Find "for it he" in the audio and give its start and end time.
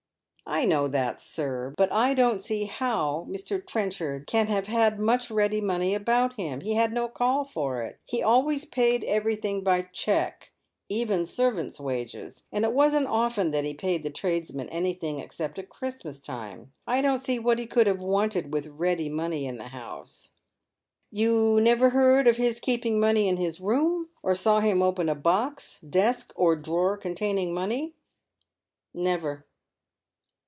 7.45-8.21